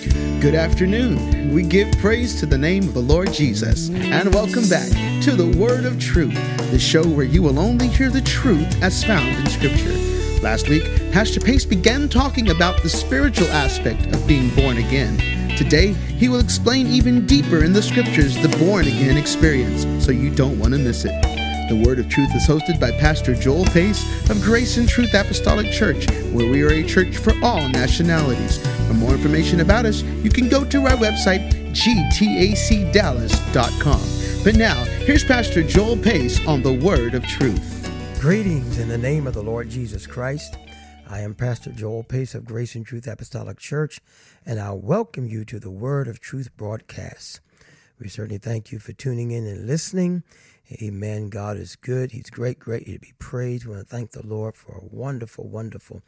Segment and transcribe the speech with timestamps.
[0.00, 1.52] Good afternoon.
[1.52, 4.88] We give praise to the name of the Lord Jesus and welcome back
[5.24, 6.34] to the Word of Truth,
[6.70, 9.92] the show where you will only hear the truth as found in Scripture.
[10.42, 15.18] Last week, Pastor Pace began talking about the spiritual aspect of being born again.
[15.58, 20.30] Today, he will explain even deeper in the Scriptures the born again experience, so you
[20.34, 21.39] don't want to miss it.
[21.70, 25.70] The Word of Truth is hosted by Pastor Joel Pace of Grace and Truth Apostolic
[25.70, 28.58] Church, where we are a church for all nationalities.
[28.88, 34.42] For more information about us, you can go to our website, gtacdallas.com.
[34.42, 37.88] But now, here's Pastor Joel Pace on the Word of Truth.
[38.18, 40.58] Greetings in the name of the Lord Jesus Christ.
[41.08, 44.00] I am Pastor Joel Pace of Grace and Truth Apostolic Church,
[44.44, 47.38] and I welcome you to the Word of Truth broadcast.
[48.00, 50.24] We certainly thank you for tuning in and listening.
[50.74, 51.30] Amen.
[51.30, 52.12] God is good.
[52.12, 53.64] He's great, great to be praised.
[53.64, 56.02] We want to thank the Lord for a wonderful, wonderful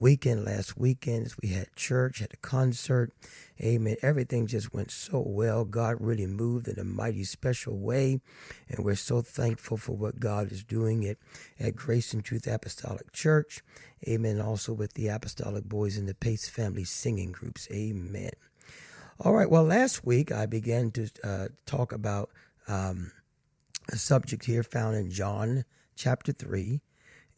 [0.00, 0.46] weekend.
[0.46, 3.12] Last weekend, we had church, had a concert.
[3.60, 3.96] Amen.
[4.00, 5.66] Everything just went so well.
[5.66, 8.20] God really moved in a mighty special way.
[8.70, 11.18] And we're so thankful for what God is doing at,
[11.60, 13.62] at Grace and Truth Apostolic Church.
[14.08, 14.40] Amen.
[14.40, 17.68] Also with the Apostolic Boys in the Pace Family singing groups.
[17.70, 18.30] Amen.
[19.20, 19.50] All right.
[19.50, 22.30] Well, last week I began to uh, talk about
[22.66, 23.12] um,
[23.88, 26.80] a subject here found in John chapter 3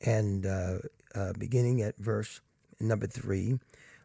[0.01, 0.79] and uh,
[1.15, 2.41] uh, beginning at verse
[2.81, 3.59] number 3,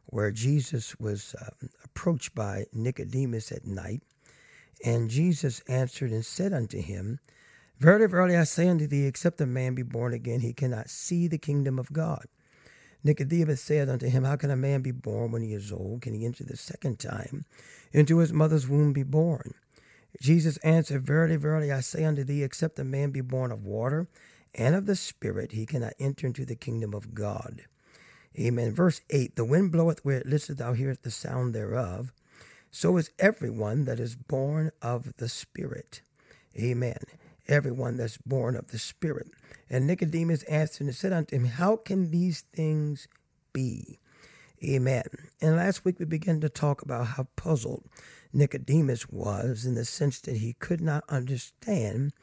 [0.07, 4.01] where Jesus was uh, approached by Nicodemus at night.
[4.85, 7.19] And Jesus answered and said unto him,
[7.79, 11.27] Verily, verily, I say unto thee, except a man be born again, he cannot see
[11.27, 12.25] the kingdom of God.
[13.03, 16.01] Nicodemus said unto him, How can a man be born when he is old?
[16.01, 17.45] Can he enter the second time
[17.91, 19.53] into his mother's womb be born?
[20.21, 24.07] Jesus answered, Verily, verily, I say unto thee, except a man be born of water
[24.55, 27.63] and of the Spirit, he cannot enter into the kingdom of God.
[28.39, 28.73] Amen.
[28.73, 32.11] Verse 8 The wind bloweth where it listeth, thou hearest the sound thereof.
[32.71, 36.01] So is everyone that is born of the Spirit.
[36.57, 36.97] Amen.
[37.47, 39.27] Everyone that's born of the Spirit.
[39.69, 43.07] And Nicodemus answered and said unto him, How can these things
[43.53, 43.99] be?
[44.63, 45.03] Amen.
[45.41, 47.83] And last week we began to talk about how puzzled
[48.31, 52.13] Nicodemus was in the sense that he could not understand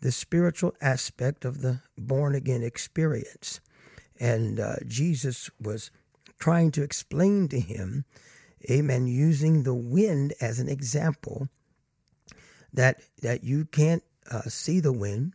[0.00, 3.60] the spiritual aspect of the born again experience.
[4.20, 5.90] And uh, Jesus was
[6.38, 8.04] trying to explain to him,
[8.70, 11.48] amen, using the wind as an example,
[12.72, 15.34] that, that you can't uh, see the wind,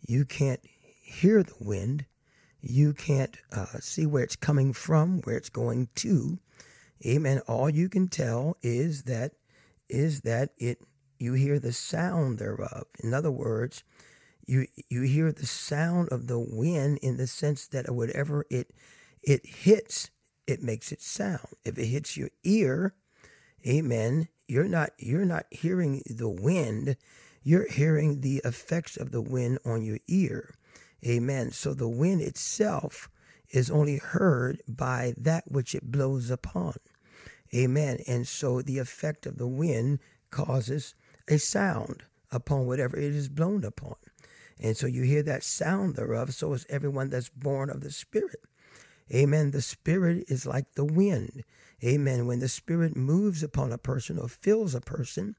[0.00, 0.60] you can't
[1.00, 2.06] hear the wind,
[2.70, 6.38] you can't uh, see where it's coming from, where it's going to.
[7.04, 7.40] Amen.
[7.46, 9.32] All you can tell is that
[9.88, 10.80] is that it
[11.18, 12.84] you hear the sound thereof.
[13.02, 13.84] In other words,
[14.46, 18.72] you you hear the sound of the wind in the sense that whatever it
[19.22, 20.10] it hits,
[20.46, 21.48] it makes it sound.
[21.64, 22.94] If it hits your ear,
[23.66, 26.96] amen, you're not you're not hearing the wind,
[27.42, 30.54] you're hearing the effects of the wind on your ear.
[31.06, 31.52] Amen.
[31.52, 33.08] So the wind itself
[33.50, 36.74] is only heard by that which it blows upon.
[37.54, 37.98] Amen.
[38.08, 40.00] And so the effect of the wind
[40.30, 40.94] causes
[41.28, 42.02] a sound
[42.32, 43.94] upon whatever it is blown upon.
[44.58, 46.34] And so you hear that sound thereof.
[46.34, 48.40] So is everyone that's born of the Spirit.
[49.14, 49.52] Amen.
[49.52, 51.44] The Spirit is like the wind.
[51.84, 52.26] Amen.
[52.26, 55.36] When the Spirit moves upon a person or fills a person,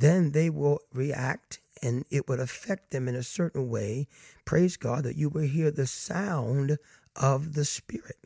[0.00, 4.06] then they will react and it would affect them in a certain way.
[4.44, 6.78] Praise God that you will hear the sound
[7.16, 8.16] of the Spirit.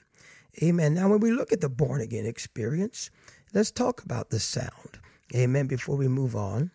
[0.63, 0.95] Amen.
[0.95, 3.11] Now, when we look at the born again experience,
[3.53, 4.99] let's talk about the sound.
[5.35, 5.67] Amen.
[5.67, 6.71] Before we move on,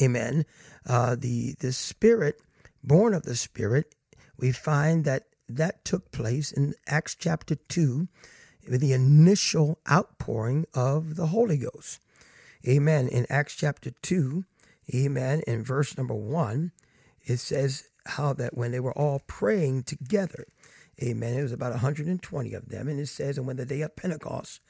[0.00, 0.46] Amen.
[0.86, 2.40] Uh, the the Spirit,
[2.82, 3.94] born of the Spirit,
[4.38, 8.08] we find that that took place in Acts chapter two,
[8.68, 12.00] with the initial outpouring of the Holy Ghost.
[12.66, 13.08] Amen.
[13.08, 14.44] In Acts chapter two,
[14.94, 15.42] Amen.
[15.46, 16.72] In verse number one,
[17.24, 20.46] it says how that when they were all praying together,
[21.02, 21.34] Amen.
[21.34, 22.88] It was about 120 of them.
[22.88, 24.60] And it says, And when the day of Pentecost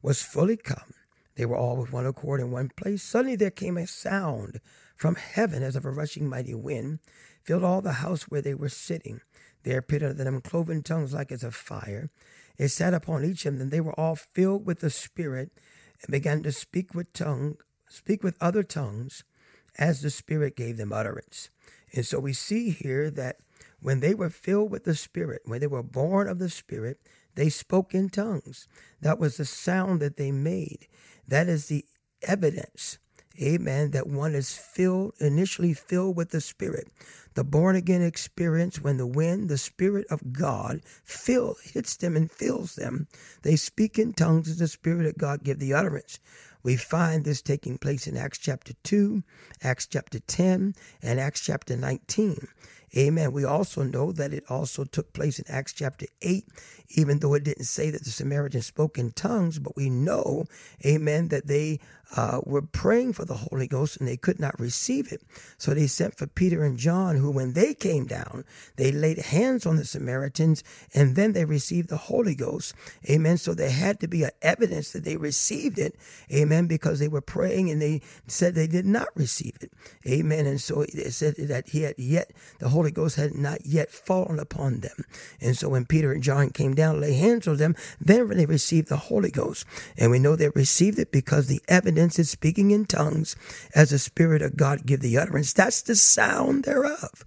[0.00, 0.94] was fully come,
[1.36, 3.02] they were all with one accord in one place.
[3.02, 4.60] Suddenly there came a sound
[4.96, 7.00] from heaven as of a rushing mighty wind,
[7.42, 9.20] filled all the house where they were sitting.
[9.64, 12.10] There appeared unto them cloven tongues like as of fire.
[12.58, 13.62] It sat upon each of them.
[13.62, 15.50] And they were all filled with the Spirit
[16.02, 17.56] and began to speak with tongue,
[17.88, 19.24] speak with other tongues,
[19.78, 21.50] as the Spirit gave them utterance.
[21.94, 23.36] And so we see here that
[23.80, 26.98] when they were filled with the Spirit, when they were born of the Spirit,
[27.34, 28.68] they spoke in tongues.
[29.00, 30.88] That was the sound that they made.
[31.26, 31.84] That is the
[32.22, 32.98] evidence,
[33.40, 36.88] amen, that one is filled, initially filled with the Spirit.
[37.34, 42.30] The born again experience, when the wind, the Spirit of God, fill, hits them and
[42.30, 43.08] fills them,
[43.42, 46.20] they speak in tongues as the Spirit of God give the utterance.
[46.62, 49.22] We find this taking place in Acts chapter 2,
[49.62, 52.48] Acts chapter 10, and Acts chapter 19.
[52.96, 53.32] Amen.
[53.32, 56.44] We also know that it also took place in Acts chapter 8,
[56.90, 60.44] even though it didn't say that the Samaritans spoke in tongues, but we know,
[60.84, 61.80] amen, that they
[62.16, 65.22] uh, were praying for the Holy Ghost and they could not receive it.
[65.56, 68.44] So they sent for Peter and John, who, when they came down,
[68.76, 70.62] they laid hands on the Samaritans
[70.94, 72.74] and then they received the Holy Ghost.
[73.08, 73.38] Amen.
[73.38, 75.96] So there had to be a evidence that they received it.
[76.32, 76.66] Amen.
[76.66, 79.72] Because they were praying and they said they did not receive it.
[80.06, 80.46] Amen.
[80.46, 84.38] And so it said that he had yet, the Holy Ghost had not yet fallen
[84.38, 85.04] upon them.
[85.40, 88.88] And so when Peter and John came down, lay hands on them, then they received
[88.88, 89.64] the Holy Ghost.
[89.96, 93.36] And we know they received it because the evidence is speaking in tongues
[93.74, 95.52] as the Spirit of God give the utterance.
[95.52, 97.24] That's the sound thereof.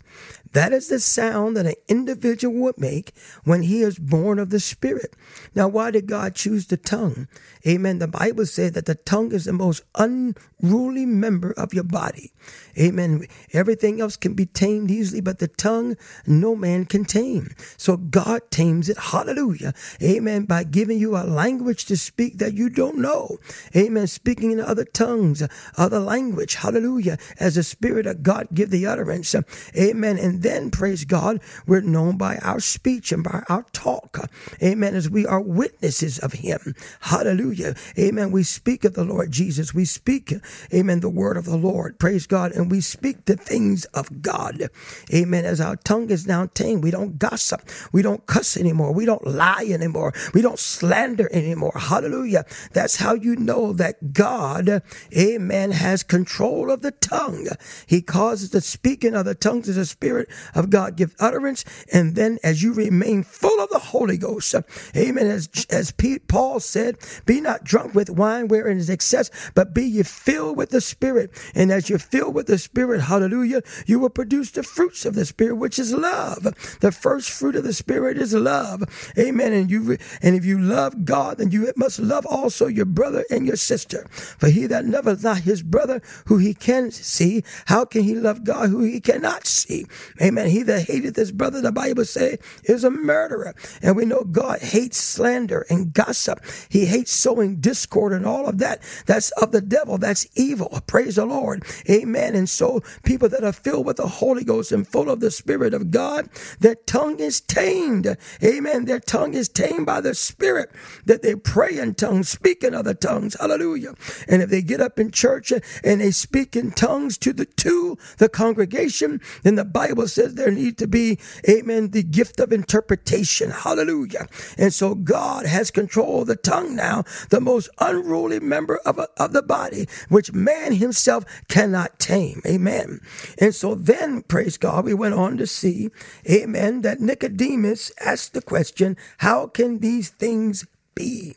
[0.56, 3.12] That is the sound that an individual would make
[3.44, 5.14] when he is born of the Spirit.
[5.54, 7.28] Now, why did God choose the tongue?
[7.68, 8.00] Amen.
[8.00, 12.32] The Bible said that the tongue is the most unruly member of your body.
[12.80, 13.28] Amen.
[13.52, 17.54] Everything else can be tamed easily, but the tongue no man can tame.
[17.76, 18.98] So God tames it.
[18.98, 19.74] Hallelujah.
[20.02, 20.46] Amen.
[20.46, 23.40] By giving you a language to speak that you don't know.
[23.76, 24.08] Amen.
[24.08, 25.44] Speaking in other tongues,
[25.78, 26.56] other language.
[26.56, 27.18] Hallelujah.
[27.42, 29.36] As the Spirit of God give the utterance.
[29.78, 30.18] Amen.
[30.18, 34.30] And then, praise God, we're known by our speech and by our talk.
[34.62, 34.96] Amen.
[34.96, 36.76] As we are witnesses of Him.
[37.02, 37.76] Hallelujah.
[37.98, 38.32] Amen.
[38.32, 39.74] We speak of the Lord Jesus.
[39.74, 40.34] We speak,
[40.74, 42.00] amen, the word of the Lord.
[42.00, 42.52] Praise God.
[42.52, 44.70] And we speak the things of God.
[45.14, 45.46] Amen.
[45.46, 47.62] As our tongue is now tamed, we don't gossip.
[47.92, 48.94] We don't cuss anymore.
[48.94, 50.14] We don't lie anymore.
[50.34, 51.74] We don't slander anymore.
[51.76, 52.46] Hallelujah.
[52.74, 54.84] That's how you know that God,
[55.16, 57.48] amen, has control of the tongue.
[57.88, 61.66] He causes the speaking of the tongues as a spirit of God give utterance.
[61.92, 64.62] And then as you remain full of the Holy Ghost, uh,
[64.96, 69.74] amen, as, as Pete, Paul said, be not drunk with wine wherein is excess, but
[69.74, 71.32] be ye filled with the Spirit.
[71.54, 75.26] And as you're filled with the Spirit, hallelujah, you will produce the fruits of the
[75.26, 76.44] Spirit, which is love.
[76.82, 78.84] The first fruit of the Spirit is love.
[79.18, 79.54] Amen.
[79.54, 83.46] And you and if you love God, then you must love also your brother and
[83.46, 84.08] your sister.
[84.10, 88.44] For he that loveth not his brother who he can see, how can he love
[88.44, 89.86] God who he cannot see?
[90.22, 90.50] Amen.
[90.50, 93.56] He that hateth his brother, the Bible say, is a murderer.
[93.82, 96.40] And we know God hates slander and gossip.
[96.70, 98.82] He hates sowing discord and all of that.
[99.06, 99.98] That's of the devil.
[99.98, 100.82] That's evil.
[100.88, 101.64] Praise the Lord.
[101.90, 102.36] Amen.
[102.36, 105.74] And so people that are filled with the Holy Ghost and full of the Spirit
[105.74, 106.30] of God,
[106.60, 108.18] their tongue is tamed.
[108.44, 108.86] Amen.
[108.86, 110.72] Their tongue is tamed by the Spirit
[111.06, 113.36] that they pray in tongues, speak in other tongues.
[113.40, 113.96] Hallelujah.
[114.28, 117.98] And if they get up in church and they speak in tongues to the to
[118.18, 121.20] the congregation, then the Bible says there need to be,
[121.50, 123.52] amen, the gift of interpretation.
[123.52, 124.28] Hallelujah.
[124.58, 129.08] And so God has control of the tongue now, the most unruly member of, a,
[129.18, 132.42] of the body, which man himself cannot tame.
[132.46, 133.00] Amen.
[133.40, 135.90] And so then, praise God, we went on to see,
[136.30, 141.36] amen, that Nicodemus asked the question, how can these things be?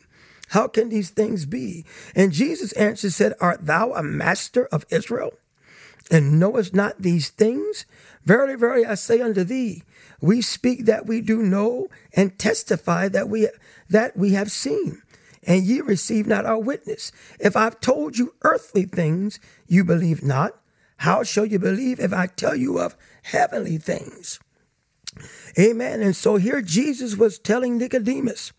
[0.49, 1.85] How can these things be?
[2.15, 5.33] And Jesus answered, said, Art thou a master of Israel?
[6.11, 7.85] And knowest not these things?
[8.25, 9.83] Verily, verily, I say unto thee,
[10.21, 13.47] we speak that we do know and testify that we
[13.89, 15.01] that we have seen,
[15.43, 17.11] and ye receive not our witness.
[17.39, 20.59] If I've told you earthly things, you believe not.
[20.97, 24.39] How shall you believe if I tell you of heavenly things?
[25.57, 26.01] Amen.
[26.01, 28.51] And so here Jesus was telling Nicodemus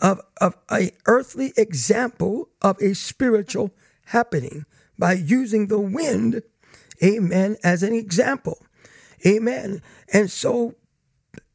[0.00, 3.70] of, of a earthly example of a spiritual
[4.06, 4.66] happening
[4.98, 6.42] by using the wind,
[7.04, 8.64] amen, as an example.
[9.26, 9.82] Amen.
[10.12, 10.74] And so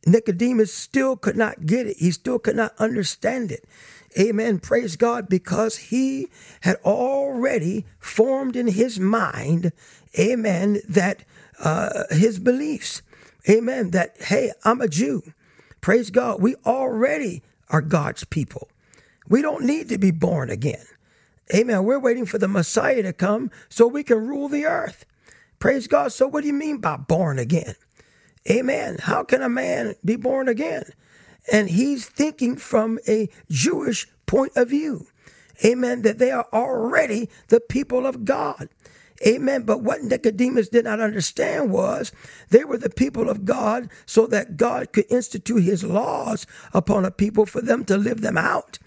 [0.06, 1.98] Nicodemus still could not get it.
[1.98, 3.66] He still could not understand it.
[4.20, 4.60] Amen.
[4.60, 6.28] Praise God because he
[6.62, 9.72] had already formed in his mind,
[10.18, 11.24] amen, that
[11.60, 13.02] uh, his beliefs,
[13.48, 15.22] amen, that, hey, I'm a Jew.
[15.82, 16.42] Praise God.
[16.42, 18.70] We already are God's people.
[19.28, 20.86] We don't need to be born again.
[21.54, 21.84] Amen.
[21.84, 25.06] We're waiting for the Messiah to come so we can rule the earth.
[25.60, 26.12] Praise God.
[26.14, 27.76] So, what do you mean by born again?
[28.50, 28.98] Amen.
[29.02, 30.84] How can a man be born again?
[31.52, 35.08] And he's thinking from a Jewish point of view.
[35.64, 36.04] Amen.
[36.04, 38.70] That they are already the people of God.
[39.28, 39.64] Amen.
[39.64, 42.14] But what Nicodemus did not understand was
[42.50, 47.12] they were the people of God so that God could institute his laws upon a
[47.12, 48.80] people for them to live them out.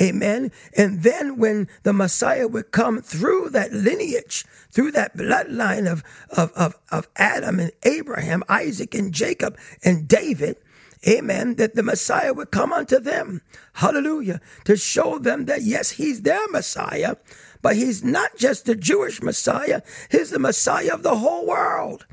[0.00, 0.52] Amen.
[0.76, 6.52] And then when the Messiah would come through that lineage, through that bloodline of, of,
[6.52, 10.56] of, of Adam and Abraham, Isaac and Jacob and David,
[11.08, 13.40] amen, that the Messiah would come unto them.
[13.74, 14.40] Hallelujah.
[14.64, 17.16] To show them that yes, he's their Messiah,
[17.62, 22.06] but he's not just the Jewish Messiah, he's the Messiah of the whole world.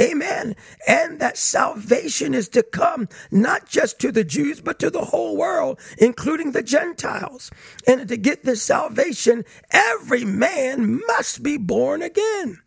[0.00, 0.54] Amen.
[0.86, 5.36] And that salvation is to come not just to the Jews, but to the whole
[5.36, 7.50] world, including the Gentiles.
[7.86, 12.60] And to get this salvation, every man must be born again.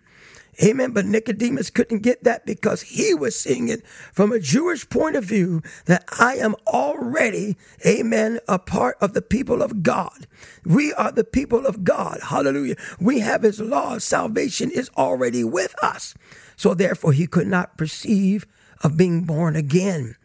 [0.63, 0.91] Amen.
[0.91, 5.23] But Nicodemus couldn't get that because he was seeing it from a Jewish point of
[5.23, 10.27] view that I am already, amen, a part of the people of God.
[10.65, 12.19] We are the people of God.
[12.23, 12.75] Hallelujah.
[12.99, 13.97] We have his law.
[13.97, 16.13] Salvation is already with us.
[16.55, 18.45] So therefore, he could not perceive
[18.83, 20.15] of being born again.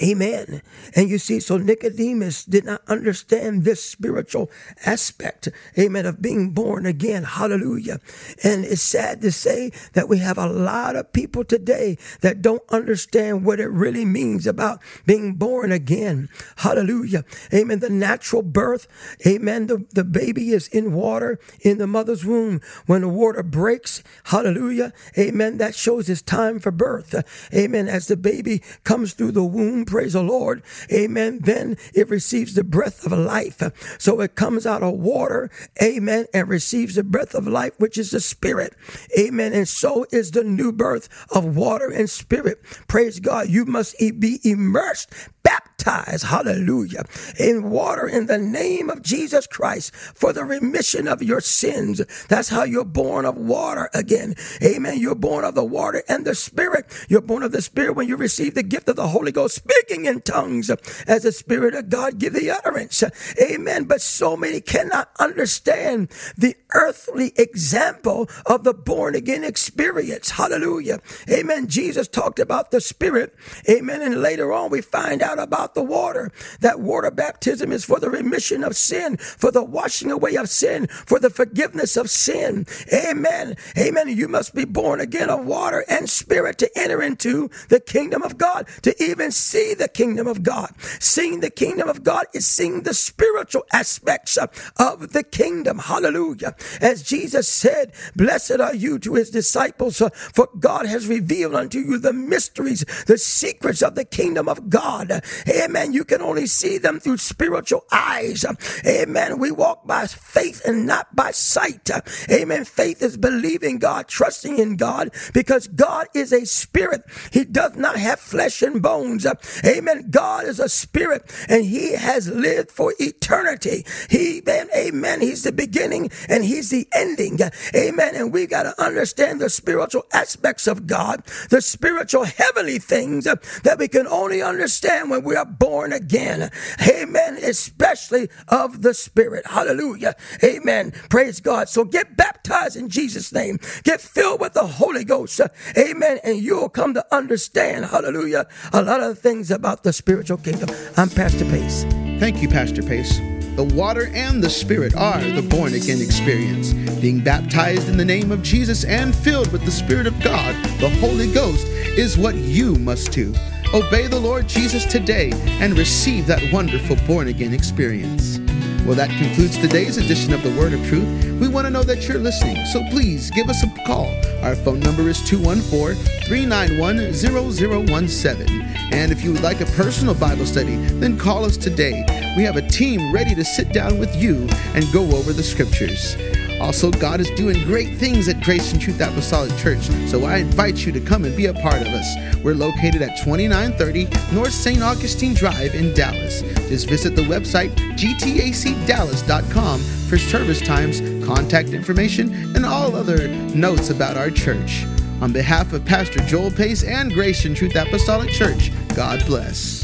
[0.00, 0.62] Amen.
[0.94, 4.50] And you see, so Nicodemus did not understand this spiritual
[4.86, 7.24] aspect, amen, of being born again.
[7.24, 8.00] Hallelujah.
[8.42, 12.62] And it's sad to say that we have a lot of people today that don't
[12.70, 16.28] understand what it really means about being born again.
[16.56, 17.24] Hallelujah.
[17.52, 17.80] Amen.
[17.80, 18.86] The natural birth,
[19.26, 19.66] amen.
[19.66, 22.60] The, the baby is in water in the mother's womb.
[22.86, 27.14] When the water breaks, hallelujah, amen, that shows it's time for birth.
[27.54, 27.88] Amen.
[27.88, 29.44] As the baby comes through the
[29.84, 30.62] praise the Lord,
[30.92, 33.62] amen, then it receives the breath of life.
[33.98, 35.50] So it comes out of water,
[35.82, 38.74] amen, and receives the breath of life, which is the spirit,
[39.18, 39.52] amen.
[39.52, 42.62] And so is the new birth of water and spirit.
[42.88, 43.48] Praise God.
[43.48, 45.10] You must be immersed,
[45.42, 47.04] baptized, hallelujah,
[47.38, 52.00] in water in the name of Jesus Christ for the remission of your sins.
[52.28, 54.34] That's how you're born of water again.
[54.62, 54.98] Amen.
[54.98, 56.86] You're born of the water and the spirit.
[57.08, 60.06] You're born of the spirit when you receive the gift of the Holy Ghost, speaking
[60.06, 60.70] in tongues
[61.06, 63.02] as the spirit of God give the utterance.
[63.40, 63.84] Amen.
[63.84, 70.30] But so many cannot understand the earthly example of the born again experience.
[70.30, 71.00] Hallelujah.
[71.28, 71.66] Amen.
[71.68, 73.34] Jesus talked about the spirit.
[73.68, 74.02] Amen.
[74.02, 76.30] And later on we find out about the water.
[76.60, 80.86] That water baptism is for the remission of sin, for the washing away of sin,
[80.88, 82.66] for the forgiveness of sin.
[82.92, 83.56] Amen.
[83.78, 84.08] Amen.
[84.08, 88.38] You must be born again of water and spirit to enter into the kingdom of
[88.38, 90.72] God, to even see the kingdom of God.
[91.00, 95.78] Seeing the kingdom of God is seeing the spiritual aspects of the kingdom.
[95.78, 96.54] Hallelujah.
[96.80, 100.02] As Jesus said, Blessed are you to his disciples,
[100.34, 105.21] for God has revealed unto you the mysteries, the secrets of the kingdom of God.
[105.48, 105.92] Amen.
[105.92, 108.44] You can only see them through spiritual eyes.
[108.86, 109.38] Amen.
[109.38, 111.90] We walk by faith and not by sight.
[112.30, 112.64] Amen.
[112.64, 117.02] Faith is believing God, trusting in God, because God is a spirit.
[117.32, 119.26] He does not have flesh and bones.
[119.64, 120.10] Amen.
[120.10, 123.84] God is a spirit and he has lived for eternity.
[124.10, 125.20] He, man, amen.
[125.20, 127.38] He's the beginning and he's the ending.
[127.74, 128.14] Amen.
[128.14, 133.76] And we got to understand the spiritual aspects of God, the spiritual heavenly things that
[133.78, 136.50] we can only understand when we are born again.
[136.88, 137.36] Amen.
[137.42, 139.46] Especially of the Spirit.
[139.46, 140.14] Hallelujah.
[140.42, 140.92] Amen.
[141.10, 141.68] Praise God.
[141.68, 143.58] So get baptized in Jesus' name.
[143.84, 145.38] Get filled with the Holy Ghost.
[145.76, 146.18] Amen.
[146.24, 150.70] And you'll come to understand, hallelujah, a lot of things about the spiritual kingdom.
[150.96, 151.84] I'm Pastor Pace.
[152.18, 153.18] Thank you, Pastor Pace.
[153.56, 156.72] The water and the Spirit are the born again experience.
[157.02, 160.88] Being baptized in the name of Jesus and filled with the Spirit of God, the
[161.00, 163.34] Holy Ghost, is what you must do.
[163.74, 168.38] Obey the Lord Jesus today and receive that wonderful born again experience.
[168.84, 171.40] Well, that concludes today's edition of the Word of Truth.
[171.40, 174.14] We want to know that you're listening, so please give us a call.
[174.42, 175.94] Our phone number is 214
[176.26, 178.60] 391 0017.
[178.92, 182.04] And if you would like a personal Bible study, then call us today.
[182.36, 186.14] We have a team ready to sit down with you and go over the scriptures.
[186.62, 190.86] Also, God is doing great things at Grace and Truth Apostolic Church, so I invite
[190.86, 192.14] you to come and be a part of us.
[192.42, 194.80] We're located at 2930 North St.
[194.80, 196.42] Augustine Drive in Dallas.
[196.68, 203.26] Just visit the website gtacdallas.com for service times, contact information, and all other
[203.56, 204.84] notes about our church.
[205.20, 209.81] On behalf of Pastor Joel Pace and Grace and Truth Apostolic Church, God bless.